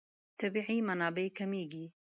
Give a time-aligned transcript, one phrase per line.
[0.39, 1.85] طبیعي منابع کمېږي.